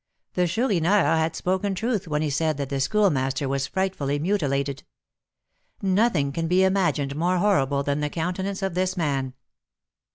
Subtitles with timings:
[0.33, 4.81] The Chourineur had spoken truth when he said that the Schoolmaster was frightfully mutilated.
[5.79, 9.35] Nothing can be imagined more horrible than the countenance of this man.